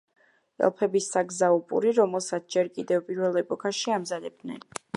[0.67, 4.65] ელფების საგზაო პური, რომელსაც ჯერ კიდევ პირველ ეპოქაში ამზადებდნენ.